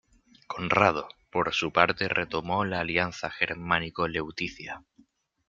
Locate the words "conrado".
0.47-1.09